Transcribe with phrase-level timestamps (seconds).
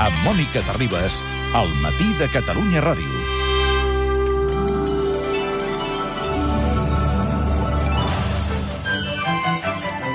[0.00, 1.20] amb Mònica Terribas,
[1.52, 3.39] al matí de Catalunya Ràdio.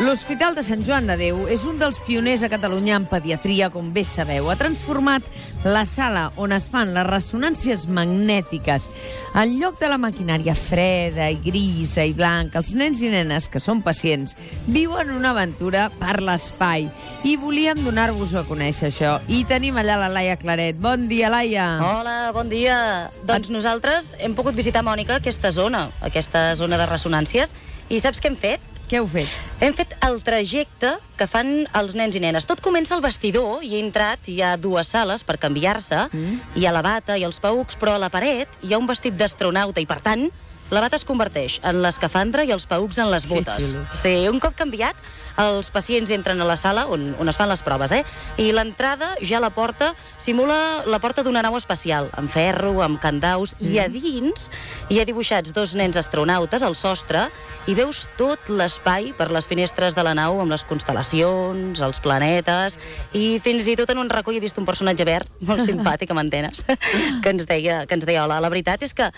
[0.05, 3.87] L'Hospital de Sant Joan de Déu és un dels pioners a Catalunya en pediatria, com
[3.93, 4.51] bé sabeu.
[4.51, 5.25] Ha transformat
[5.65, 8.85] la sala on es fan les ressonàncies magnètiques.
[9.33, 13.63] En lloc de la maquinària freda i grisa i blanca, els nens i nenes que
[13.63, 14.35] són pacients
[14.67, 16.85] viuen una aventura per l'espai.
[17.25, 19.15] I volíem donar-vos a conèixer això.
[19.25, 20.77] I tenim allà la Laia Claret.
[20.77, 21.65] Bon dia, Laia.
[21.81, 23.09] Hola, bon dia.
[23.25, 27.57] Doncs nosaltres hem pogut visitar, Mònica, aquesta zona, aquesta zona de ressonàncies,
[27.89, 28.74] i saps què hem fet?
[28.85, 29.31] Què heu fet?
[29.65, 31.47] Hem fet el trajecte que fan
[31.79, 32.45] els nens i nenes.
[32.45, 36.35] Tot comença al vestidor i he entrat, hi ha dues sales per canviar-se, mm.
[36.59, 39.17] hi ha la bata i els paucs, però a la paret hi ha un vestit
[39.17, 40.27] d'astronauta i, per tant,
[40.71, 43.75] la bata es converteix en l'escafandra i els paucs en les botes.
[43.93, 44.97] Sí, un cop canviat,
[45.41, 48.01] els pacients entren a la sala on, on es fan les proves, eh?
[48.41, 53.53] I l'entrada, ja la porta, simula la porta d'una nau espacial, amb ferro, amb candaus,
[53.59, 53.67] mm.
[53.67, 54.49] i a dins
[54.89, 57.27] hi ha dibuixats dos nens astronautes al sostre
[57.69, 62.79] i veus tot l'espai per les finestres de la nau amb les constel·lacions, els planetes,
[63.13, 66.25] i fins i tot en un racó he vist un personatge verd, molt simpàtic, amb
[66.25, 68.41] antenes, que ens deia, que ens deia hola.
[68.41, 69.11] La veritat és que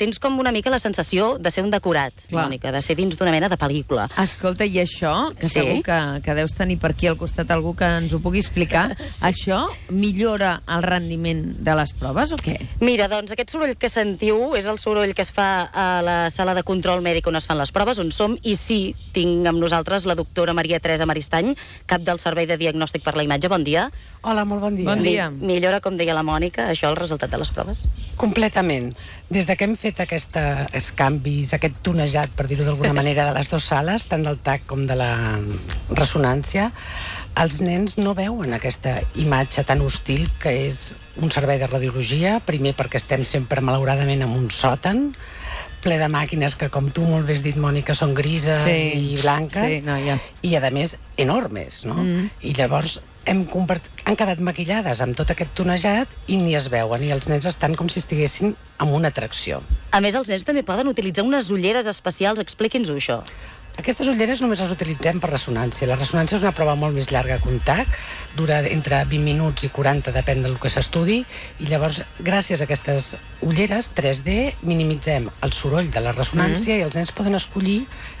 [0.00, 2.46] tens com una mica la sensació de ser un decorat, Clar.
[2.46, 4.08] Mònica, de ser dins d'una mena de pel·lícula.
[4.22, 5.60] Escolta, i això, que sí?
[5.60, 8.88] segur que, que deus tenir per aquí al costat algú que ens ho pugui explicar,
[8.98, 9.22] sí.
[9.28, 12.56] això millora el rendiment de les proves o què?
[12.82, 16.56] Mira, doncs aquest soroll que sentiu és el soroll que es fa a la sala
[16.58, 18.80] de control mèdic on es fan les proves, on som, i sí,
[19.14, 21.54] tinc amb nosaltres la doctora Maria Teresa Maristany,
[21.86, 23.52] cap del Servei de Diagnòstic per la Imatge.
[23.52, 23.88] Bon dia.
[24.22, 24.88] Hola, molt bon dia.
[24.88, 25.30] Bon dia.
[25.30, 27.84] Mi millora, com deia la Mònica, això el resultat de les proves?
[28.20, 28.92] Completament.
[29.30, 33.38] Des de que hem fet fet aquests canvis, aquest tonejat, per dir-ho d'alguna manera, de
[33.38, 35.10] les dues sales, tant del TAC com de la
[35.98, 36.68] ressonància,
[37.42, 42.76] els nens no veuen aquesta imatge tan hostil que és un servei de radiologia, primer
[42.78, 45.08] perquè estem sempre, malauradament, en un sòtan,
[45.84, 49.14] ple de màquines que, com tu molt bé has dit, Mònica, són grises sí, i
[49.20, 50.18] blanques, sí, no, ja.
[50.42, 51.98] i, a més, enormes, no?
[52.00, 52.28] Mm.
[52.46, 52.98] I llavors
[53.30, 53.84] hem compart...
[54.08, 57.76] han quedat maquillades amb tot aquest tonejat i ni es veuen, i els nens estan
[57.78, 59.60] com si estiguessin amb una atracció.
[59.92, 63.20] A més, els nens també poden utilitzar unes ulleres especials, expliqui'ns-ho, això.
[63.78, 65.88] Aquestes ulleres només les utilitzem per ressonància.
[65.88, 67.94] La ressonància és una prova molt més llarga que un TAC,
[68.36, 71.20] dura entre 20 minuts i 40, depèn del que s'estudi,
[71.60, 73.14] i llavors, gràcies a aquestes
[73.46, 74.36] ulleres 3D,
[74.68, 76.80] minimitzem el soroll de la ressonància mm.
[76.80, 77.78] i els nens poden escollir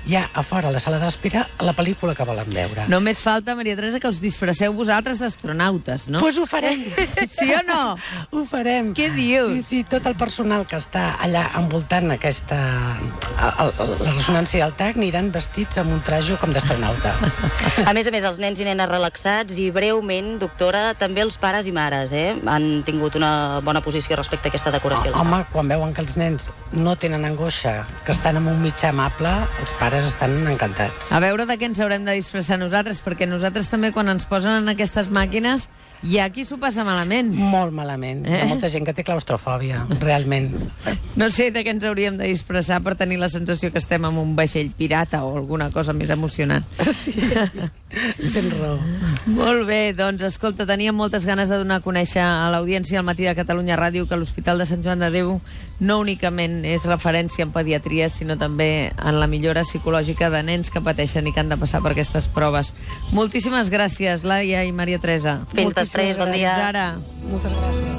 [0.08, 2.86] ja a fora, a la sala d'espera, la pel·lícula que volen veure.
[2.88, 6.22] Només falta, Maria Teresa, que us disfresseu vosaltres d'astronautes, no?
[6.22, 6.86] Doncs pues ho farem.
[7.36, 7.82] sí o no?
[8.32, 8.94] ho farem.
[8.96, 9.52] Què dius?
[9.58, 12.56] Sí, sí, tot el personal que està allà envoltant aquesta...
[13.36, 17.10] la, la ressonància del TAC aniran vestits vestits amb un trajo com d'astronauta.
[17.88, 21.66] A més a més, els nens i nenes relaxats i breument, doctora, també els pares
[21.66, 25.12] i mares eh, han tingut una bona posició respecte a aquesta decoració.
[25.18, 29.32] Home, quan veuen que els nens no tenen angoixa, que estan en un mitjà amable,
[29.60, 31.10] els pares estan encantats.
[31.10, 34.62] A veure de què ens haurem de disfressar nosaltres, perquè nosaltres també quan ens posen
[34.62, 35.66] en aquestes màquines
[36.02, 37.32] hi ha qui s'ho passa malament.
[37.36, 38.24] Molt malament.
[38.26, 38.38] Eh?
[38.38, 40.52] Hi ha molta gent que té claustrofòbia, realment.
[41.20, 44.18] No sé de què ens hauríem de disfressar per tenir la sensació que estem en
[44.20, 46.64] un vaixell pirata o alguna cosa més emocionant.
[47.00, 47.14] Sí,
[47.90, 48.78] tens raó.
[49.26, 53.26] Molt bé, doncs, escolta, teníem moltes ganes de donar a conèixer a l'audiència al matí
[53.26, 55.36] de Catalunya Ràdio que l'Hospital de Sant Joan de Déu
[55.80, 60.84] no únicament és referència en pediatria, sinó també en la millora psicològica de nens que
[60.84, 62.74] pateixen i que han de passar per aquestes proves.
[63.16, 65.40] Moltíssimes gràcies, Laia i Maria Teresa.
[65.54, 66.54] Fins després, bon dia.
[66.54, 66.90] Fins ara.
[67.26, 67.89] Moltes gràcies.